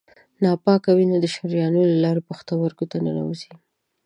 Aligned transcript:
ناپاکه 0.43 0.91
وینه 0.97 1.17
د 1.21 1.25
شریانونو 1.35 1.89
له 1.91 1.97
لارې 2.03 2.21
پښتورګو 2.29 2.85
ته 2.91 2.97
ننوزي. 3.05 3.51